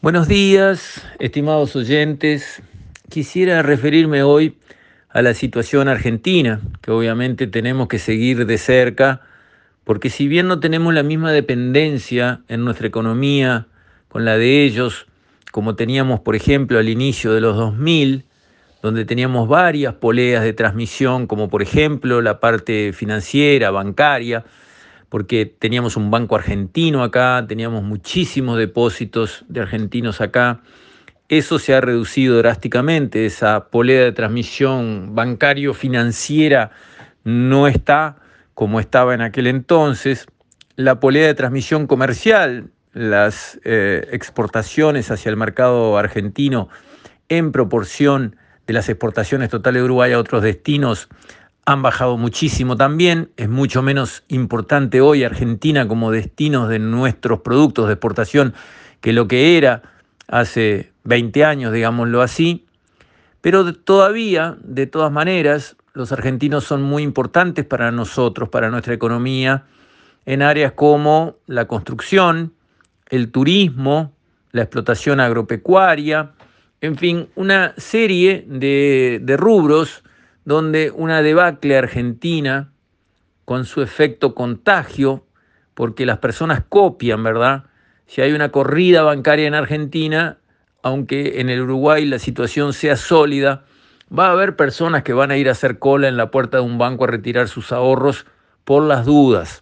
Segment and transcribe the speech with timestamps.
[0.00, 2.62] Buenos días, estimados oyentes.
[3.08, 4.56] Quisiera referirme hoy
[5.08, 9.22] a la situación argentina, que obviamente tenemos que seguir de cerca,
[9.82, 13.66] porque si bien no tenemos la misma dependencia en nuestra economía
[14.08, 15.08] con la de ellos,
[15.50, 18.24] como teníamos, por ejemplo, al inicio de los 2000,
[18.80, 24.44] donde teníamos varias poleas de transmisión, como por ejemplo la parte financiera, bancaria,
[25.08, 30.60] porque teníamos un banco argentino acá, teníamos muchísimos depósitos de argentinos acá.
[31.28, 36.70] Eso se ha reducido drásticamente, esa polea de transmisión bancario-financiera
[37.24, 38.16] no está
[38.54, 40.26] como estaba en aquel entonces.
[40.76, 46.68] La polea de transmisión comercial, las eh, exportaciones hacia el mercado argentino
[47.28, 51.08] en proporción de las exportaciones totales de Uruguay a otros destinos
[51.68, 53.30] han bajado muchísimo también.
[53.36, 58.54] Es mucho menos importante hoy Argentina como destino de nuestros productos de exportación
[59.02, 59.82] que lo que era
[60.28, 62.64] hace 20 años, digámoslo así.
[63.42, 69.66] Pero todavía, de todas maneras, los argentinos son muy importantes para nosotros, para nuestra economía,
[70.24, 72.54] en áreas como la construcción,
[73.10, 74.14] el turismo,
[74.52, 76.32] la explotación agropecuaria,
[76.80, 80.02] en fin, una serie de, de rubros
[80.48, 82.72] donde una debacle argentina
[83.44, 85.26] con su efecto contagio,
[85.74, 87.64] porque las personas copian, ¿verdad?
[88.06, 90.38] Si hay una corrida bancaria en Argentina,
[90.82, 93.66] aunque en el Uruguay la situación sea sólida,
[94.10, 96.62] va a haber personas que van a ir a hacer cola en la puerta de
[96.62, 98.24] un banco a retirar sus ahorros
[98.64, 99.60] por las dudas.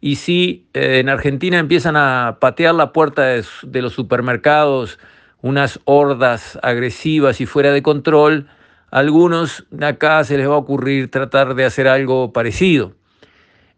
[0.00, 4.98] Y si eh, en Argentina empiezan a patear la puerta de, de los supermercados
[5.42, 8.48] unas hordas agresivas y fuera de control,
[8.90, 12.94] algunos de acá se les va a ocurrir tratar de hacer algo parecido.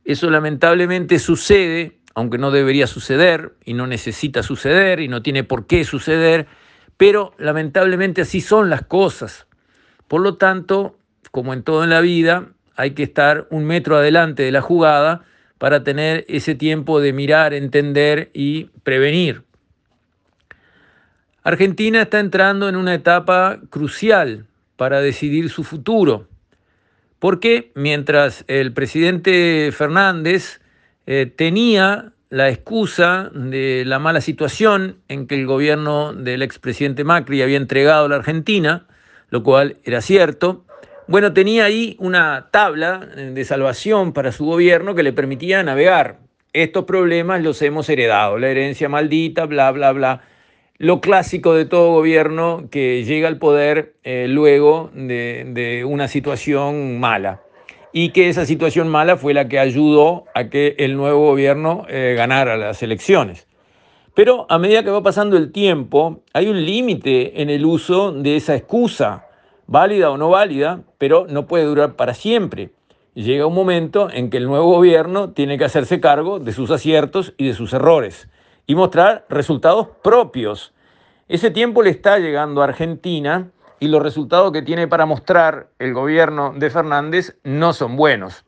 [0.04, 5.66] Eso lamentablemente sucede, aunque no debería suceder y no necesita suceder y no tiene por
[5.66, 6.46] qué suceder,
[6.96, 9.46] pero lamentablemente así son las cosas.
[10.06, 10.98] Por lo tanto,
[11.30, 15.22] como en todo en la vida, hay que estar un metro adelante de la jugada
[15.58, 19.44] para tener ese tiempo de mirar, entender y prevenir.
[21.42, 24.46] Argentina está entrando en una etapa crucial
[24.80, 26.26] para decidir su futuro.
[27.18, 30.62] Porque mientras el presidente Fernández
[31.04, 37.42] eh, tenía la excusa de la mala situación en que el gobierno del expresidente Macri
[37.42, 38.86] había entregado a la Argentina,
[39.28, 40.64] lo cual era cierto,
[41.06, 46.20] bueno, tenía ahí una tabla de salvación para su gobierno que le permitía navegar.
[46.54, 50.22] Estos problemas los hemos heredado, la herencia maldita, bla, bla, bla
[50.80, 57.42] lo clásico de todo gobierno que llega al poder eh, luego de, una situación mala
[57.92, 62.14] y que esa situación mala fue la que ayudó a que el nuevo gobierno eh,
[62.16, 63.46] ganara las elecciones.
[64.14, 68.36] Pero a medida que va pasando el tiempo, hay un límite en el uso de
[68.36, 69.26] esa excusa,
[69.66, 72.70] válida o no válida, pero no puede durar para siempre.
[73.14, 77.34] Llega un momento en que el nuevo gobierno tiene que hacerse cargo de sus aciertos
[77.36, 78.30] y de sus errores
[78.66, 80.72] y mostrar resultados propios.
[81.28, 85.94] Ese tiempo le está llegando a Argentina y los resultados que tiene para mostrar el
[85.94, 88.44] gobierno de Fernández no son buenos.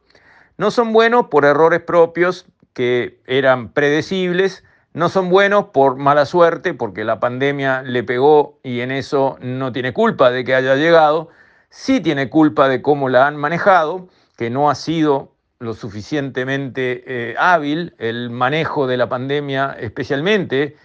[0.58, 6.74] No son buenos por errores propios que eran predecibles, no son buenos por mala suerte,
[6.74, 11.30] porque la pandemia le pegó y en eso no tiene culpa de que haya llegado,
[11.70, 15.31] sí tiene culpa de cómo la han manejado, que no ha sido
[15.62, 20.76] lo suficientemente eh, hábil el manejo de la pandemia, especialmente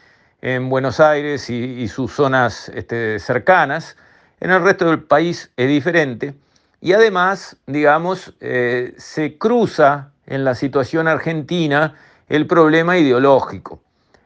[0.41, 3.97] en Buenos Aires y, sus zonas este, cercanas.
[4.39, 6.35] En el resto del país es diferente.
[6.79, 11.95] Y además, digamos, eh, se cruza en la situación argentina
[12.29, 13.81] el problema ideológico.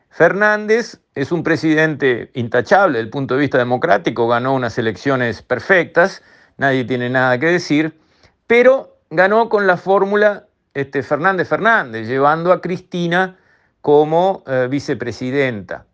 [0.09, 6.22] Fernández es un presidente intachable desde el punto de vista democrático, ganó unas elecciones perfectas,
[6.57, 7.97] nadie tiene nada que decir,
[8.47, 13.38] pero ganó con la fórmula este, Fernández Fernández, llevando a Cristina
[13.81, 15.85] como eh, vicepresidenta.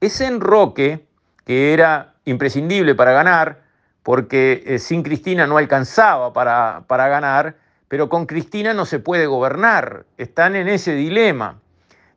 [0.00, 1.06] Ese enroque,
[1.44, 3.60] que era imprescindible para ganar,
[4.02, 7.56] porque eh, sin Cristina no alcanzaba para, para ganar,
[7.88, 11.60] pero con Cristina no se puede gobernar, están en ese dilema.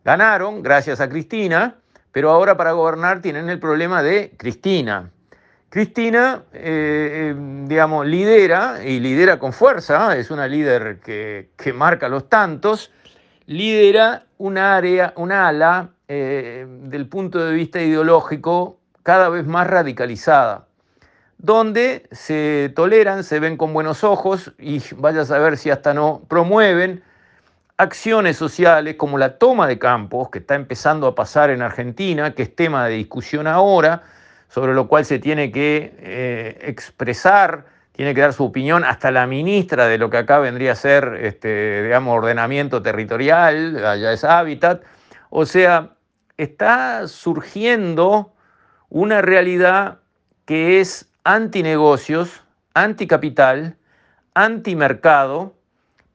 [0.06, 1.76] Ganaron gracias a Cristina,
[2.12, 5.12] pero ahora para gobernar tienen el problema de Cristina.
[5.70, 7.36] Cristina, eh, eh,
[7.66, 12.92] digamos, lidera y lidera con fuerza, es una líder que, marca los tantos,
[13.46, 20.68] lidera un área, una ala eh, del punto de vista ideológico cada vez más radicalizada,
[21.38, 26.22] donde se toleran, se ven con buenos ojos y vaya a saber si hasta no
[26.28, 27.04] promueven
[27.78, 32.44] acciones sociales como la toma de campos, que está empezando a pasar en Argentina, que
[32.44, 34.04] es tema de discusión ahora,
[34.48, 39.26] sobre lo cual se tiene que eh, expresar, tiene que dar su opinión hasta la
[39.26, 44.84] ministra de lo que acá vendría a ser, este, digamos, ordenamiento territorial, allá es hábitat.
[45.30, 45.96] O sea,
[46.38, 48.34] está surgiendo
[48.90, 50.00] una realidad
[50.46, 52.44] que es antinegocios,
[52.74, 53.78] anticapital,
[54.34, 55.56] antimercado,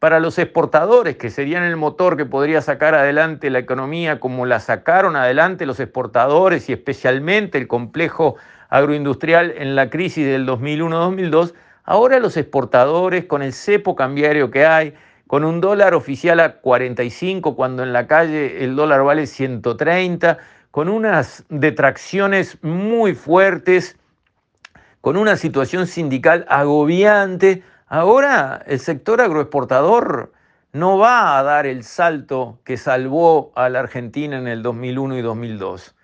[0.01, 4.59] para los exportadores, que serían el motor que podría sacar adelante la economía como la
[4.59, 8.37] sacaron adelante los exportadores y especialmente el complejo
[8.71, 11.53] agroindustrial en la crisis del 2001-2002,
[11.85, 14.95] ahora los exportadores con el cepo cambiario que hay,
[15.27, 20.39] con un dólar oficial a 45 cuando en la calle el dólar vale 130,
[20.71, 23.99] con unas detracciones muy fuertes,
[25.03, 30.33] con una situación sindical agobiante, Ahora el sector agroexportador
[30.73, 35.23] no va a dar el salto que salvó a la Argentina en el 2001 y
[35.23, 35.97] 2002.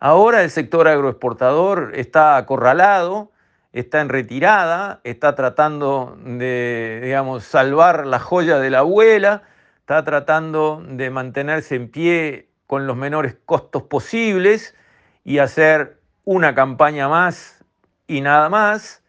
[0.00, 3.32] Ahora el sector agroexportador está acorralado,
[3.74, 9.42] está en retirada, está tratando de, digamos, salvar la joya de la abuela,
[9.80, 14.74] está tratando de mantenerse en pie con los menores costos posibles
[15.22, 17.62] y hacer una campaña más
[18.06, 19.02] y nada más.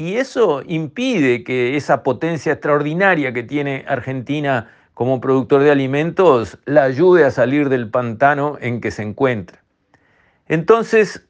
[0.00, 6.84] Y eso impide que esa potencia extraordinaria que tiene Argentina como productor de alimentos la
[6.84, 9.58] ayude a salir del pantano en que se encuentra.
[10.46, 11.26] Entonces,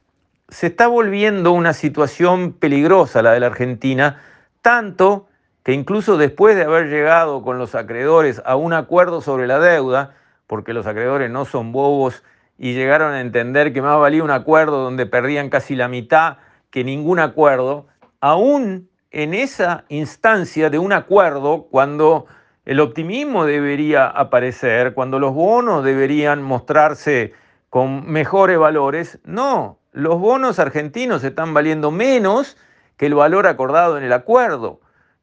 [0.49, 4.21] se está volviendo una situación peligrosa la de la Argentina,
[4.61, 5.27] tanto
[5.63, 10.13] que incluso después de haber llegado con los acreedores a un acuerdo sobre la deuda,
[10.45, 12.23] porque los acreedores no son bobos
[12.59, 16.37] y llegaron a entender que más valía un acuerdo donde perdían casi la mitad
[16.69, 17.87] que ningún acuerdo,
[18.21, 22.27] aún en esa instancia de un acuerdo, cuando
[22.65, 27.33] el optimismo debería aparecer, cuando los bonos deberían mostrarse
[27.69, 32.57] con mejores valores, no, los bonos argentinos están valiendo menos
[32.97, 34.81] que el valor acordado en el acuerdo.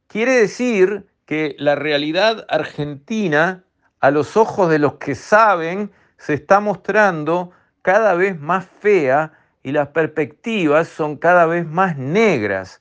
[0.09, 3.65] Quiere decir que la realidad argentina,
[4.01, 7.53] a los ojos de los que saben, se está mostrando
[7.83, 9.33] cada vez más fea
[9.63, 12.81] y las perspectivas son cada vez más negras.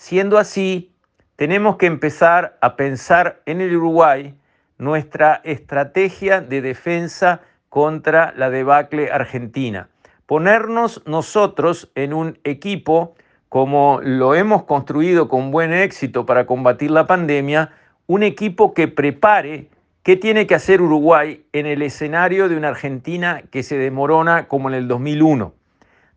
[0.00, 0.94] Siendo así,
[1.36, 4.34] tenemos que empezar a pensar en el Uruguay
[4.78, 9.90] nuestra estrategia de defensa contra la debacle argentina.
[10.24, 13.14] Ponernos nosotros en un equipo
[13.50, 17.70] como lo hemos construido con buen éxito para combatir la pandemia,
[18.06, 19.68] un equipo que prepare
[20.02, 24.70] qué tiene que hacer Uruguay en el escenario de una Argentina que se demorona como
[24.70, 25.52] en el 2001,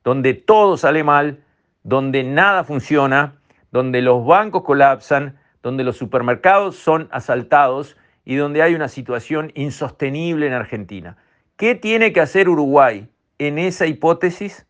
[0.05, 1.43] donde todo sale mal,
[1.83, 3.33] donde nada funciona,
[3.73, 10.45] donde los bancos colapsan, donde los supermercados son asaltados y donde hay una situación insostenible
[10.45, 11.17] en Argentina.
[11.57, 13.09] ¿Qué tiene que hacer Uruguay
[13.39, 14.67] en esa hipótesis?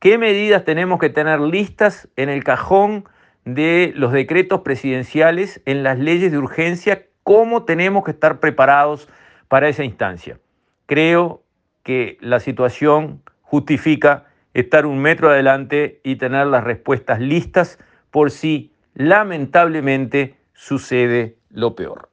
[0.00, 3.04] ¿Qué medidas tenemos que tener listas en el cajón
[3.44, 7.06] de los decretos presidenciales, en las leyes de urgencia?
[7.22, 9.08] ¿Cómo tenemos que estar preparados
[9.46, 10.40] para esa instancia?
[10.86, 11.44] Creo
[11.84, 14.24] que la situación justifica
[14.54, 17.78] estar un metro adelante y tener las respuestas listas
[18.10, 22.10] por si lamentablemente sucede lo peor.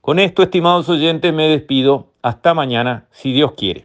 [0.00, 2.12] Con esto, estimados oyentes, me despido.
[2.22, 3.84] Hasta mañana, si Dios quiere.